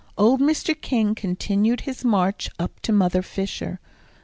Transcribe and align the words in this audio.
Old 0.17 0.41
Mr. 0.41 0.73
King 0.73 1.13
continued 1.13 1.81
his 1.81 2.03
march 2.03 2.49
up 2.57 2.79
to 2.79 2.91
Mother 2.91 3.21
Fisher. 3.21 3.79